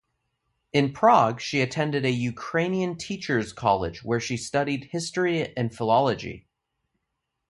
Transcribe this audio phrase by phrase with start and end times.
[0.73, 6.47] In Prague, she attended a Ukrainian teacher's college where she studied history and philology.